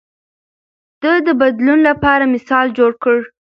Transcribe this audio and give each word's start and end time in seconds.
ده 1.01 1.13
د 1.27 1.29
بدلون 1.41 1.79
لپاره 1.89 2.31
مثال 2.35 2.65
جوړ 2.77 2.91
کړ. 3.03 3.17